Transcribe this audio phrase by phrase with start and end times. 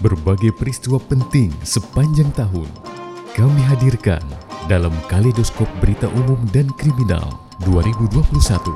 [0.00, 2.64] berbagai peristiwa penting sepanjang tahun
[3.36, 4.24] kami hadirkan
[4.64, 7.28] dalam Kaleidoskop Berita Umum dan Kriminal
[7.68, 8.72] 2021.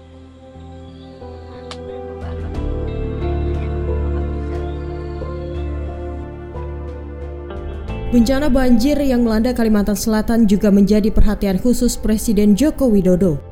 [8.14, 13.42] Bencana banjir yang melanda Kalimantan Selatan juga menjadi perhatian khusus Presiden Joko Widodo.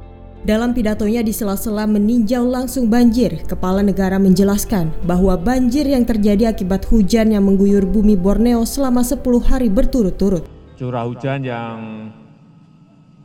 [0.46, 6.86] Dalam pidatonya di sela-sela meninjau langsung banjir, kepala negara menjelaskan bahwa banjir yang terjadi akibat
[6.86, 10.46] hujan yang mengguyur bumi Borneo selama 10 hari berturut-turut.
[10.78, 11.78] Curah hujan yang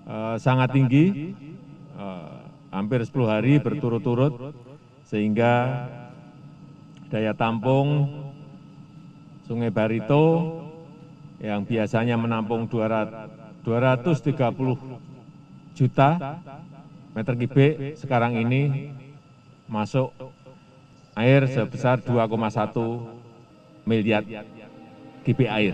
[0.10, 1.38] uh, sangat tinggi,
[2.02, 4.58] uh, hampir 10 hari berturut-turut,
[5.06, 5.86] sehingga
[7.14, 8.10] daya tampung
[9.46, 10.66] Sungai Barito
[11.38, 16.42] yang biasanya menampung 200, 230 juta
[17.14, 18.94] meter kubik sekarang ini
[19.70, 20.10] masuk
[21.14, 24.26] air sebesar 2,1 miliar
[25.22, 25.74] kubik air.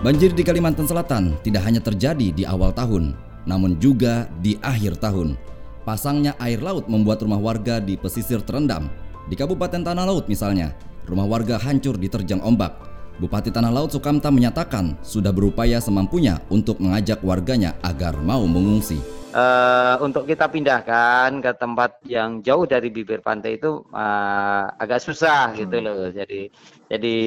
[0.00, 3.12] Banjir di Kalimantan Selatan tidak hanya terjadi di awal tahun,
[3.44, 5.36] namun juga di akhir tahun.
[5.84, 8.88] Pasangnya air laut membuat rumah warga di pesisir terendam.
[9.28, 10.72] Di Kabupaten Tanah Laut misalnya,
[11.10, 12.90] rumah warga hancur diterjang ombak
[13.20, 19.19] Bupati Tanah Laut Sukamta menyatakan sudah berupaya semampunya untuk mengajak warganya agar mau mengungsi.
[19.30, 25.54] Uh, untuk kita pindahkan ke tempat yang jauh dari bibir pantai itu uh, agak susah
[25.54, 25.86] gitu hmm.
[25.86, 26.10] loh.
[26.10, 26.50] Jadi
[26.90, 27.18] jadi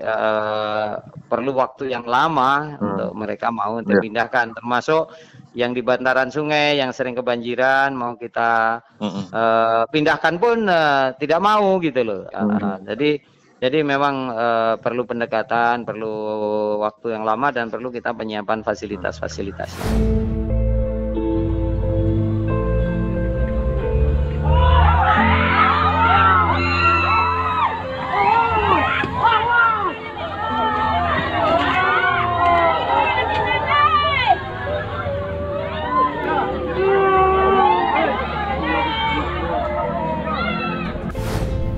[0.00, 0.96] uh,
[1.28, 2.80] perlu waktu yang lama hmm.
[2.80, 4.04] untuk mereka mau untuk yeah.
[4.08, 4.56] pindahkan.
[4.56, 5.12] Termasuk
[5.52, 9.28] yang di bantaran sungai yang sering kebanjiran mau kita hmm.
[9.28, 12.24] uh, pindahkan pun uh, tidak mau gitu loh.
[12.32, 12.88] Uh, hmm.
[12.88, 13.10] Jadi
[13.60, 16.16] jadi memang uh, perlu pendekatan, perlu
[16.80, 19.76] waktu yang lama dan perlu kita penyiapan fasilitas-fasilitas.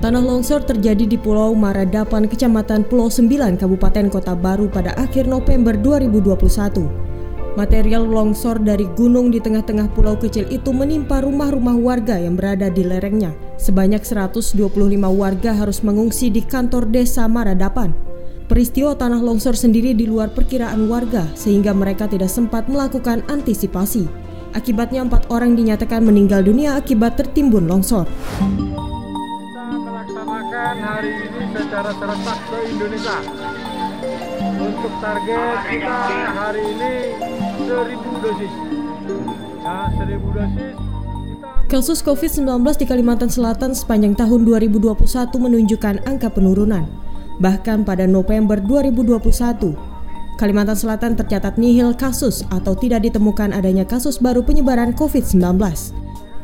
[0.09, 5.77] Tanah longsor terjadi di Pulau Maradapan, Kecamatan Pulau 9, Kabupaten Kota Baru pada akhir November
[5.77, 7.53] 2021.
[7.53, 12.89] Material longsor dari gunung di tengah-tengah pulau kecil itu menimpa rumah-rumah warga yang berada di
[12.89, 13.37] lerengnya.
[13.61, 14.57] Sebanyak 125
[15.13, 17.93] warga harus mengungsi di kantor desa Maradapan.
[18.49, 24.09] Peristiwa tanah longsor sendiri di luar perkiraan warga sehingga mereka tidak sempat melakukan antisipasi.
[24.57, 28.09] Akibatnya empat orang dinyatakan meninggal dunia akibat tertimbun longsor
[30.59, 33.17] hari ini secara serentak ke Indonesia.
[34.59, 35.99] Untuk target kita
[36.35, 36.93] hari ini
[37.63, 38.53] 1000 dosis.
[39.63, 40.75] Nah, 1000 dosis
[41.69, 45.05] Kasus COVID-19 di Kalimantan Selatan sepanjang tahun 2021
[45.37, 46.89] menunjukkan angka penurunan.
[47.37, 49.77] Bahkan pada November 2021,
[50.41, 55.98] Kalimantan Selatan tercatat nihil kasus atau tidak ditemukan adanya kasus baru penyebaran COVID-19.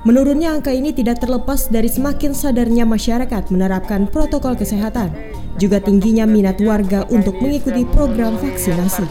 [0.06, 5.10] Menurutnya angka ini tidak terlepas dari semakin sadarnya masyarakat menerapkan protokol kesehatan,
[5.58, 9.02] juga tingginya minat warga untuk mengikuti program vaksinasi.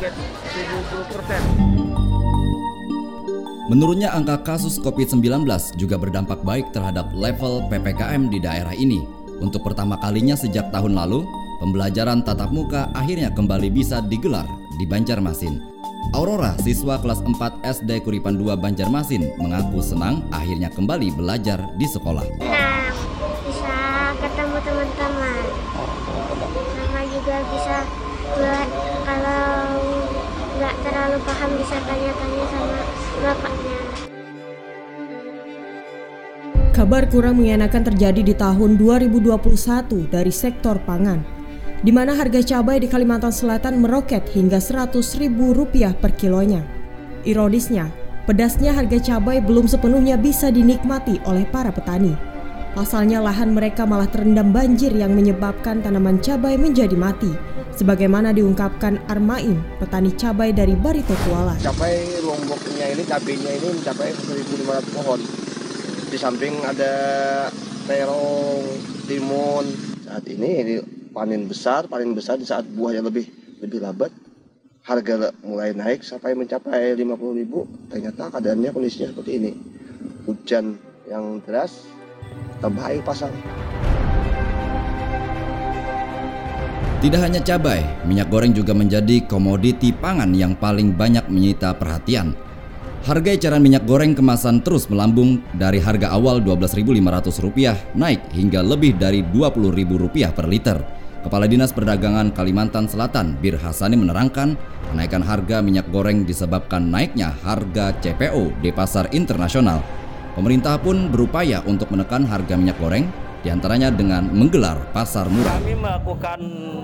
[3.67, 5.43] Menurutnya angka kasus COVID-19
[5.75, 9.03] juga berdampak baik terhadap level PPKM di daerah ini.
[9.43, 11.27] Untuk pertama kalinya sejak tahun lalu,
[11.59, 14.47] pembelajaran tatap muka akhirnya kembali bisa digelar
[14.79, 15.74] di Banjarmasin.
[16.13, 22.27] Aurora, siswa kelas 4 SD Kuripan 2 Banjarmasin, mengaku senang akhirnya kembali belajar di sekolah.
[22.45, 22.93] Nah,
[23.49, 23.77] bisa
[24.21, 25.43] ketemu teman-teman.
[26.77, 27.77] Sama juga bisa
[28.37, 28.69] buat
[29.09, 29.47] kalau
[30.61, 32.81] nggak terlalu paham bisa tanya-tanya sama
[33.25, 33.79] bapaknya.
[36.75, 41.34] Kabar kurang mengenakan terjadi di tahun 2021 dari sektor pangan
[41.85, 46.65] di mana harga cabai di Kalimantan Selatan meroket hingga Rp100.000 per kilonya.
[47.29, 47.93] Ironisnya,
[48.25, 52.17] pedasnya harga cabai belum sepenuhnya bisa dinikmati oleh para petani.
[52.73, 57.31] Pasalnya lahan mereka malah terendam banjir yang menyebabkan tanaman cabai menjadi mati.
[57.77, 61.55] Sebagaimana diungkapkan Armain, petani cabai dari Barito Kuala.
[61.61, 65.21] Cabai lomboknya ini, cabainya ini mencapai 1.500 pohon.
[66.09, 66.95] Di samping ada
[67.87, 68.63] terong,
[69.07, 69.69] timun.
[70.03, 70.81] Saat ini
[71.15, 73.31] panen besar, panen besar di saat buahnya lebih
[73.63, 74.11] lebih lambat,
[74.83, 77.65] harga mulai naik sampai mencapai 50 ribu.
[77.89, 79.53] Ternyata keadaannya kondisinya seperti ini.
[80.27, 80.75] Hujan
[81.07, 81.87] yang deras,
[82.59, 83.31] tambah air pasang.
[87.05, 92.33] Tidak hanya cabai, minyak goreng juga menjadi komoditi pangan yang paling banyak menyita perhatian.
[93.05, 99.21] Harga eceran minyak goreng kemasan terus melambung dari harga awal Rp12.500 naik hingga lebih dari
[99.21, 101.04] Rp20.000 per liter.
[101.25, 104.61] Kepala Dinas Perdagangan Kalimantan Selatan Bir Hasani menerangkan
[104.93, 109.81] kenaikan harga minyak goreng disebabkan naiknya harga CPO di pasar internasional.
[110.37, 113.09] Pemerintah pun berupaya untuk menekan harga minyak goreng
[113.41, 115.57] di antaranya dengan menggelar pasar murah.
[115.65, 116.41] Kami melakukan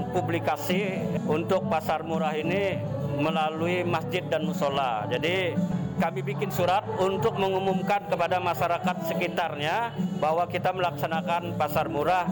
[0.08, 2.80] publikasi untuk pasar murah ini
[3.20, 5.04] melalui masjid dan musola.
[5.12, 5.52] Jadi
[6.00, 12.24] kami bikin surat untuk mengumumkan kepada masyarakat sekitarnya bahwa kita melaksanakan pasar murah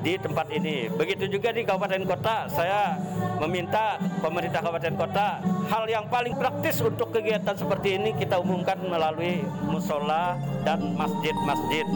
[0.00, 0.90] di tempat ini.
[0.92, 2.96] Begitu juga di kabupaten kota, saya
[3.40, 5.28] meminta pemerintah kabupaten kota
[5.68, 11.86] hal yang paling praktis untuk kegiatan seperti ini kita umumkan melalui musola dan masjid-masjid.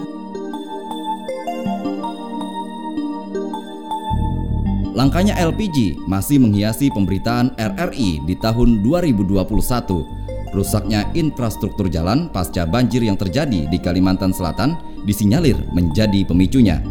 [4.91, 10.21] Langkahnya LPG masih menghiasi pemberitaan RRI di tahun 2021.
[10.51, 14.75] Rusaknya infrastruktur jalan pasca banjir yang terjadi di Kalimantan Selatan
[15.07, 16.83] disinyalir menjadi pemicunya.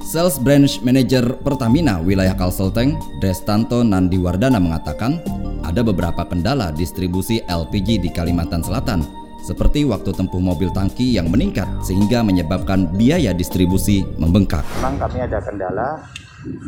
[0.00, 5.20] Sales Branch Manager Pertamina wilayah Kalselteng, Destanto Nandiwardana mengatakan
[5.60, 9.04] ada beberapa kendala distribusi LPG di Kalimantan Selatan,
[9.44, 14.64] seperti waktu tempuh mobil tangki yang meningkat sehingga menyebabkan biaya distribusi membengkak.
[14.80, 15.88] Memang kami ada kendala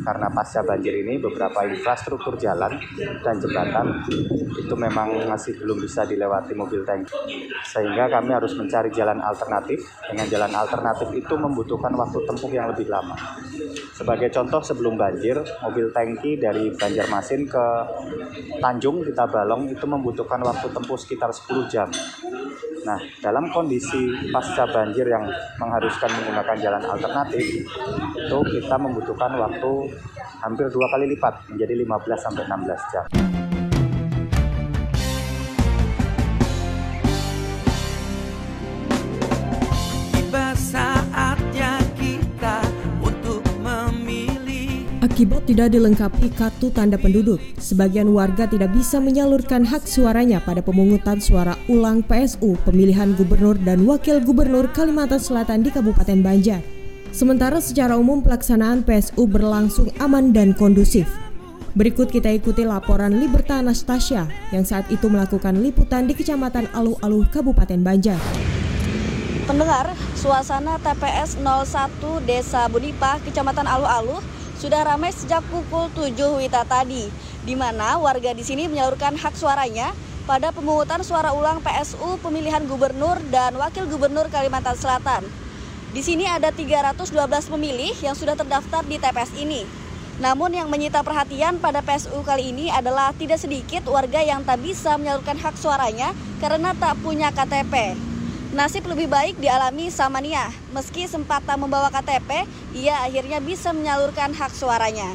[0.04, 2.76] karena pasca banjir ini beberapa infrastruktur jalan
[3.24, 4.04] dan jembatan
[4.52, 9.80] itu memang masih belum bisa dilewati mobil tangki sehingga kami harus mencari jalan alternatif.
[10.12, 13.16] Dengan jalan alternatif itu membutuhkan waktu tempuh yang lebih lama.
[13.96, 17.66] Sebagai contoh sebelum banjir mobil tangki dari Banjarmasin ke
[18.60, 21.88] Tanjung di Tabalong itu membutuhkan waktu tempuh sekitar 10 jam
[22.82, 25.22] Nah, dalam kondisi pasca banjir yang
[25.62, 27.62] mengharuskan menggunakan jalan alternatif,
[28.18, 29.72] itu kita membutuhkan waktu
[30.42, 33.06] hampir dua kali lipat, menjadi 15 sampai 16 jam.
[45.22, 51.22] Akibat tidak dilengkapi kartu tanda penduduk, sebagian warga tidak bisa menyalurkan hak suaranya pada pemungutan
[51.22, 56.58] suara ulang PSU pemilihan gubernur dan wakil gubernur Kalimantan Selatan di Kabupaten Banjar.
[57.14, 61.06] Sementara secara umum pelaksanaan PSU berlangsung aman dan kondusif.
[61.78, 67.78] Berikut kita ikuti laporan Liberta Anastasia yang saat itu melakukan liputan di Kecamatan Aluh-Aluh, Kabupaten
[67.78, 68.18] Banjar.
[69.46, 69.86] Pendengar,
[70.18, 77.10] suasana TPS 01 Desa Bunipah, Kecamatan Aluh-Aluh sudah ramai sejak pukul 7 Wita tadi,
[77.42, 79.90] di mana warga di sini menyalurkan hak suaranya
[80.22, 85.26] pada pemungutan suara ulang PSU pemilihan gubernur dan wakil gubernur Kalimantan Selatan.
[85.90, 87.10] Di sini ada 312
[87.50, 89.66] pemilih yang sudah terdaftar di TPS ini.
[90.22, 94.94] Namun yang menyita perhatian pada PSU kali ini adalah tidak sedikit warga yang tak bisa
[94.94, 98.11] menyalurkan hak suaranya karena tak punya KTP.
[98.52, 100.52] Nasib lebih baik dialami Samania.
[100.76, 102.44] Meski sempat tak membawa KTP,
[102.76, 105.08] ia akhirnya bisa menyalurkan hak suaranya.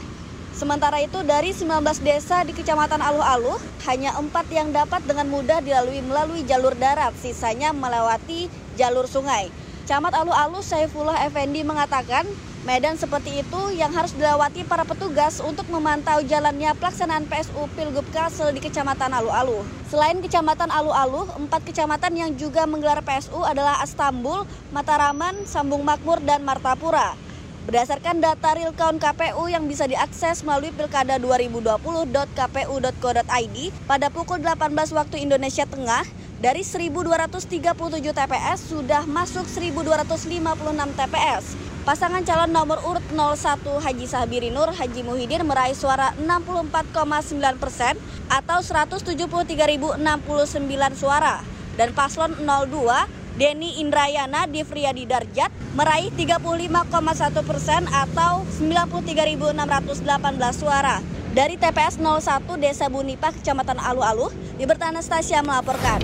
[0.57, 6.01] Sementara itu dari 19 desa di Kecamatan Aluh-Aluh, hanya empat yang dapat dengan mudah dilalui
[6.01, 9.53] melalui jalur darat, sisanya melewati jalur sungai.
[9.85, 12.25] Camat Alu-Alu Saifullah Effendi mengatakan
[12.67, 18.51] medan seperti itu yang harus dilewati para petugas untuk memantau jalannya pelaksanaan PSU Pilgub Kalsel
[18.51, 19.63] di Kecamatan Alu-Alu.
[19.87, 24.43] Selain Kecamatan Alu-Alu, empat kecamatan yang juga menggelar PSU adalah Astambul,
[24.75, 27.15] Mataraman, Sambung Makmur, dan Martapura.
[27.71, 33.57] Berdasarkan data real count KPU yang bisa diakses melalui pilkada 2020.kpu.go.id
[33.87, 36.03] pada pukul 18 waktu Indonesia Tengah,
[36.43, 37.47] dari 1.237
[38.11, 41.66] TPS sudah masuk 1.256 TPS.
[41.87, 46.75] Pasangan calon nomor urut 01 Haji Sahbiri Nur Haji Muhyiddin meraih suara 64,9
[47.55, 47.95] persen
[48.27, 49.95] atau 173.069
[50.99, 51.39] suara.
[51.79, 55.47] Dan paslon 02 Denny Indrayana di Friadi Darjat
[55.79, 56.91] meraih 35,1
[57.47, 60.99] persen atau 93.618 suara.
[61.31, 64.27] Dari TPS 01 Desa Bunipa, Kecamatan Alu-Alu,
[64.59, 66.03] Liberta Anastasia melaporkan.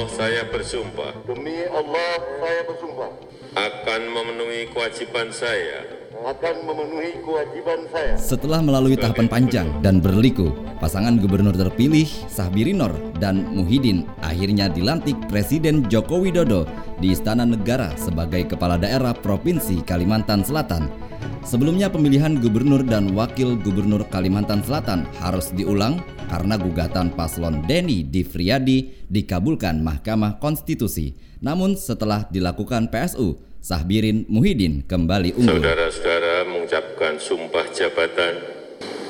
[0.00, 1.12] Allah saya bersumpah.
[1.28, 3.12] Demi Allah saya bersumpah.
[3.52, 5.99] Akan memenuhi kewajiban saya.
[6.20, 8.12] Akan memenuhi kewajiban saya.
[8.20, 15.16] Setelah melalui tahapan panjang dan berliku, pasangan gubernur terpilih Sahbiri Nur dan Muhyiddin akhirnya dilantik
[15.32, 16.68] Presiden Joko Widodo
[17.00, 20.92] di Istana Negara sebagai Kepala Daerah Provinsi Kalimantan Selatan.
[21.40, 29.08] Sebelumnya pemilihan gubernur dan wakil gubernur Kalimantan Selatan harus diulang karena gugatan paslon Denny Difriadi
[29.08, 31.16] dikabulkan Mahkamah Konstitusi.
[31.40, 35.60] Namun setelah dilakukan PSU, Sahbirin Muhyiddin kembali unggul.
[35.60, 38.40] Saudara-saudara mengucapkan sumpah jabatan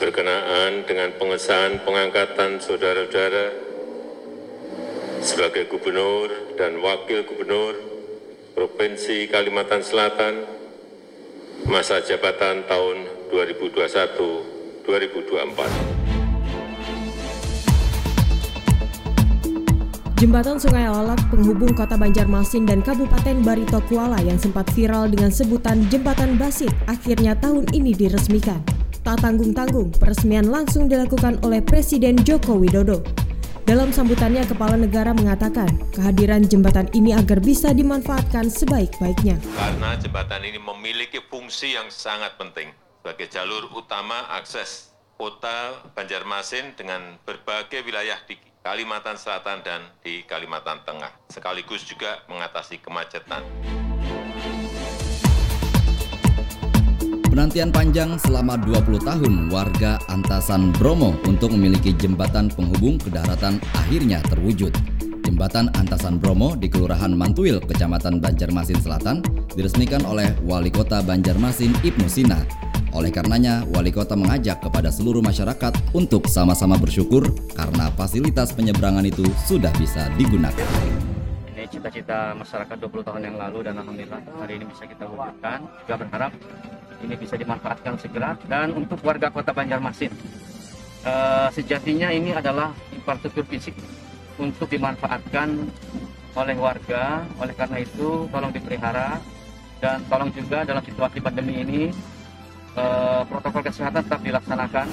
[0.03, 3.55] berkenaan dengan pengesahan pengangkatan saudara-saudara
[5.23, 7.79] sebagai gubernur dan wakil gubernur
[8.59, 10.43] Provinsi Kalimantan Selatan
[11.71, 16.00] masa jabatan tahun 2021-2024.
[20.21, 25.89] Jembatan Sungai Alak penghubung kota Banjarmasin dan Kabupaten Barito Kuala yang sempat viral dengan sebutan
[25.89, 28.61] Jembatan Basit akhirnya tahun ini diresmikan.
[29.01, 33.01] Tak tanggung-tanggung, peresmian langsung dilakukan oleh Presiden Joko Widodo.
[33.65, 39.41] Dalam sambutannya, Kepala Negara mengatakan kehadiran jembatan ini agar bisa dimanfaatkan sebaik-baiknya.
[39.57, 42.69] Karena jembatan ini memiliki fungsi yang sangat penting
[43.01, 50.85] sebagai jalur utama akses kota Banjarmasin dengan berbagai wilayah di Kalimantan Selatan dan di Kalimantan
[50.85, 53.41] Tengah, sekaligus juga mengatasi kemacetan.
[57.33, 64.21] Penantian panjang selama 20 tahun warga Antasan Bromo untuk memiliki jembatan penghubung ke daratan akhirnya
[64.29, 64.77] terwujud.
[65.25, 69.25] Jembatan Antasan Bromo di Kelurahan Mantuil, Kecamatan Banjarmasin Selatan,
[69.57, 72.45] diresmikan oleh Wali Kota Banjarmasin Ibnu Sina
[72.91, 77.23] oleh karenanya, wali kota mengajak kepada seluruh masyarakat untuk sama-sama bersyukur
[77.55, 80.67] karena fasilitas penyeberangan itu sudah bisa digunakan.
[81.55, 85.63] Ini cita-cita masyarakat 20 tahun yang lalu dan alhamdulillah hari ini bisa kita wujudkan.
[85.87, 86.33] Juga berharap
[87.07, 90.11] ini bisa dimanfaatkan segera dan untuk warga kota Banjarmasin.
[91.01, 93.73] Uh, sejatinya ini adalah infrastruktur fisik
[94.37, 95.71] untuk dimanfaatkan
[96.35, 97.23] oleh warga.
[97.39, 99.17] Oleh karena itu, tolong dipelihara
[99.81, 101.83] dan tolong juga dalam situasi pandemi ini
[102.77, 104.87] eh, protokol kesehatan tetap dilaksanakan.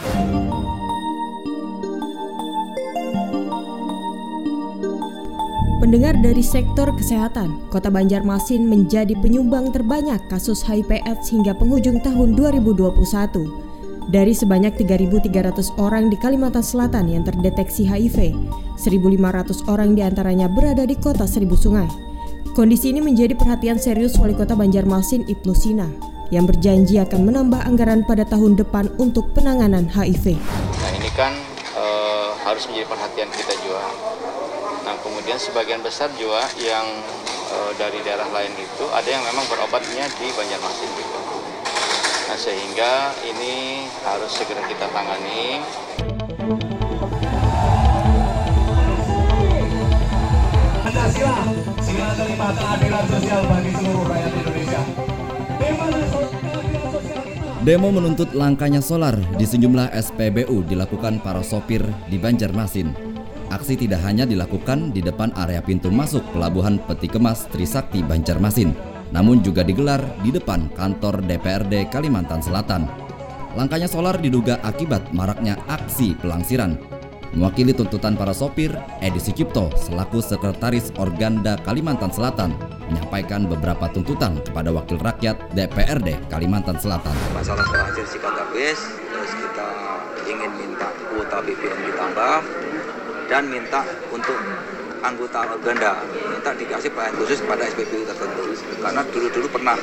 [5.77, 13.45] Pendengar dari sektor kesehatan, Kota Banjarmasin menjadi penyumbang terbanyak kasus HIV/AIDS hingga penghujung tahun 2021.
[14.09, 18.33] Dari sebanyak 3.300 orang di Kalimantan Selatan yang terdeteksi HIV,
[18.73, 21.87] 1.500 orang di antaranya berada di kota Seribu Sungai.
[22.57, 28.03] Kondisi ini menjadi perhatian serius Wali Kota Banjarmasin Ibnu Sina yang berjanji akan menambah anggaran
[28.03, 30.35] pada tahun depan untuk penanganan HIV.
[30.37, 31.33] Nah ini kan
[31.75, 31.85] e,
[32.43, 33.87] harus menjadi perhatian kita juga.
[34.83, 36.85] Nah kemudian sebagian besar juga yang
[37.47, 41.19] e, dari daerah lain itu ada yang memang berobatnya di Banjarmasin gitu.
[42.27, 45.63] Nah sehingga ini harus segera kita tangani.
[50.83, 51.39] Pancasila,
[51.83, 55.16] sila kelima keadilan sosial bagi seluruh rakyat Indonesia.
[57.67, 62.95] Demo menuntut langkanya solar di sejumlah SPBU dilakukan para sopir di Banjarmasin.
[63.51, 68.71] Aksi tidak hanya dilakukan di depan area pintu masuk Pelabuhan Peti Kemas Trisakti Banjarmasin,
[69.11, 72.87] namun juga digelar di depan kantor DPRD Kalimantan Selatan.
[73.59, 76.79] Langkanya solar diduga akibat maraknya aksi pelangsiran
[77.35, 78.71] Mewakili tuntutan para sopir,
[79.03, 82.55] Edi Sucipto selaku Sekretaris Organda Kalimantan Selatan
[82.87, 87.11] menyampaikan beberapa tuntutan kepada Wakil Rakyat DPRD Kalimantan Selatan.
[87.35, 88.79] Masalah terakhir sikat habis,
[89.11, 89.69] terus kita
[90.31, 92.35] ingin minta kuota BBM ditambah,
[93.27, 94.39] dan minta untuk
[95.03, 95.99] anggota ganda
[96.31, 98.43] minta dikasih perhatian khusus pada SPBU tertentu.
[98.79, 99.75] Karena dulu-dulu pernah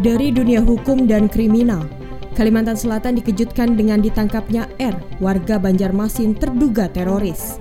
[0.00, 1.84] Dari dunia hukum dan kriminal,
[2.32, 7.60] Kalimantan Selatan dikejutkan dengan ditangkapnya R, warga Banjarmasin terduga teroris.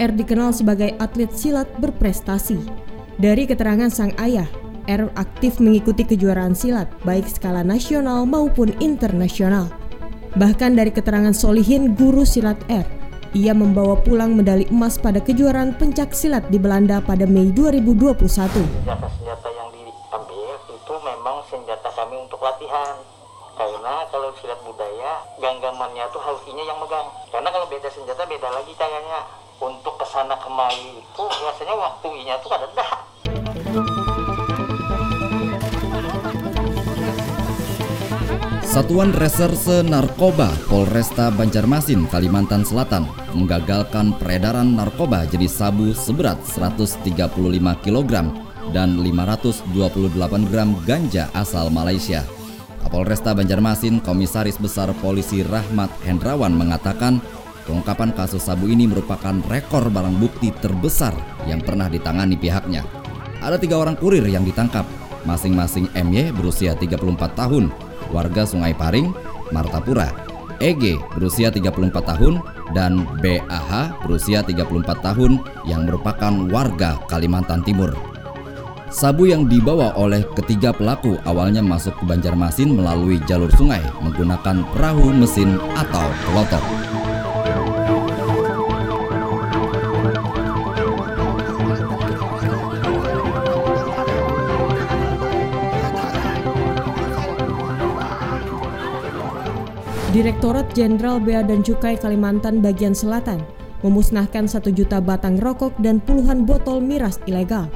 [0.00, 2.56] R dikenal sebagai atlet silat berprestasi.
[3.20, 4.48] Dari keterangan sang ayah,
[4.88, 9.68] R aktif mengikuti kejuaraan silat baik skala nasional maupun internasional.
[10.40, 12.88] Bahkan dari keterangan Solihin, guru silat R,
[13.36, 18.64] ia membawa pulang medali emas pada kejuaraan pencak silat di Belanda pada Mei 2021.
[18.64, 20.56] senjata-senjata yang diambil
[20.86, 22.94] itu memang senjata kami untuk latihan
[23.58, 27.08] karena kalau silat budaya genggamannya tuh harusnya yang megang.
[27.32, 29.26] Karena kalau beda senjata beda lagi caranya
[29.58, 32.90] untuk ke sana kemari itu biasanya waktunya tuh ada dah.
[38.76, 47.08] Satuan Reserse Narkoba Polresta Banjarmasin, Kalimantan Selatan menggagalkan peredaran narkoba jenis sabu seberat 135
[47.80, 48.12] kg
[48.70, 52.24] dan 528 gram ganja asal Malaysia.
[52.86, 57.18] Kapolresta Banjarmasin, Komisaris Besar Polisi Rahmat Hendrawan mengatakan
[57.66, 61.10] pengungkapan kasus sabu ini merupakan rekor barang bukti terbesar
[61.50, 62.86] yang pernah ditangani pihaknya.
[63.42, 64.86] Ada tiga orang kurir yang ditangkap,
[65.26, 67.74] masing-masing MY berusia 34 tahun,
[68.14, 69.10] warga Sungai Paring,
[69.50, 70.14] Martapura.
[70.56, 72.40] EG berusia 34 tahun
[72.72, 75.36] dan BAH berusia 34 tahun
[75.68, 78.15] yang merupakan warga Kalimantan Timur.
[78.96, 85.12] Sabu yang dibawa oleh ketiga pelaku awalnya masuk ke Banjarmasin melalui jalur sungai menggunakan perahu
[85.12, 86.64] mesin atau pelotok.
[100.16, 103.44] Direktorat Jenderal Bea dan Cukai Kalimantan bagian selatan
[103.84, 107.68] memusnahkan satu juta batang rokok dan puluhan botol miras ilegal.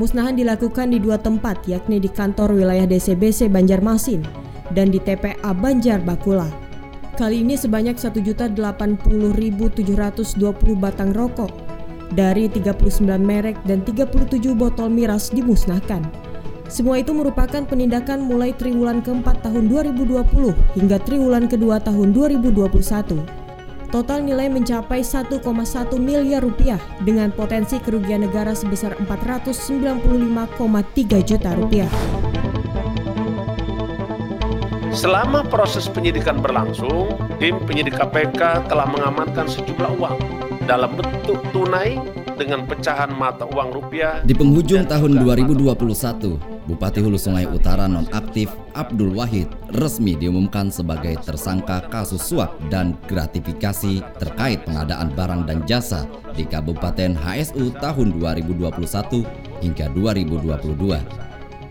[0.00, 4.24] Pemusnahan dilakukan di dua tempat yakni di kantor wilayah DCBC Banjarmasin
[4.72, 6.48] dan di TPA Banjar Bakula.
[7.20, 9.76] Kali ini sebanyak 1.080.720
[10.80, 11.52] batang rokok
[12.16, 12.80] dari 39
[13.20, 16.00] merek dan 37 botol miras dimusnahkan.
[16.72, 23.39] Semua itu merupakan penindakan mulai triwulan keempat tahun 2020 hingga triwulan kedua tahun 2021.
[23.90, 25.42] Total nilai mencapai 1,1
[25.98, 31.90] miliar rupiah dengan potensi kerugian negara sebesar 495,3 juta rupiah.
[34.94, 37.10] Selama proses penyidikan berlangsung,
[37.42, 40.18] tim penyidik KPK telah mengamankan sejumlah uang
[40.70, 41.98] dalam bentuk tunai
[42.40, 44.24] dengan pecahan mata uang rupiah.
[44.24, 51.84] Di penghujung tahun 2021, Bupati Hulu Sungai Utara nonaktif Abdul Wahid resmi diumumkan sebagai tersangka
[51.92, 58.72] kasus suap dan gratifikasi terkait pengadaan barang dan jasa di Kabupaten HSU tahun 2021
[59.60, 61.28] hingga 2022.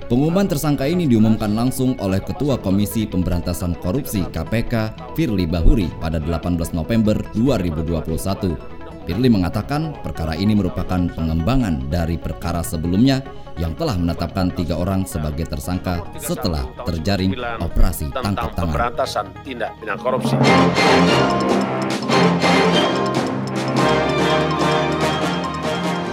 [0.09, 6.73] Pengumuman tersangka ini diumumkan langsung oleh Ketua Komisi Pemberantasan Korupsi KPK Firly Bahuri pada 18
[6.73, 8.78] November 2021
[9.09, 13.25] Firly mengatakan perkara ini merupakan pengembangan dari perkara sebelumnya
[13.57, 18.69] yang telah menetapkan tiga orang sebagai tersangka setelah terjaring operasi tangkap tangan.
[18.69, 20.37] Pemberantasan tindak pidana korupsi.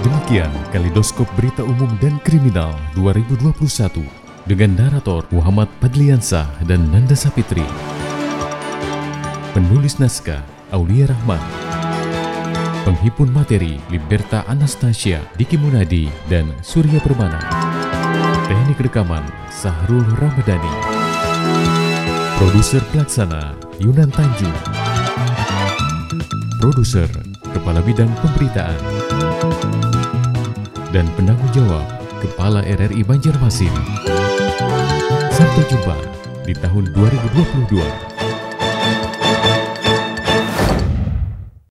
[0.01, 3.61] Demikian Kalidoskop Berita Umum dan Kriminal 2021
[4.49, 7.69] dengan narator Muhammad Padliansah dan Nanda Sapitri.
[9.53, 10.41] Penulis naskah
[10.73, 11.66] Aulia Rahman.
[12.87, 17.43] Penghimpun materi Liberta Anastasia, Diki Munadi, dan Surya Permana.
[18.47, 20.71] Teknik rekaman Sahrul Ramadhani.
[22.39, 24.55] Produser pelaksana Yunan Tanjung.
[26.63, 27.11] Produser
[27.51, 28.79] Kepala Bidang Pemberitaan.
[30.95, 31.91] Dan penanggung jawab
[32.23, 33.75] Kepala RRI Banjarmasin.
[35.35, 35.99] Sampai jumpa
[36.47, 38.16] di tahun 2022.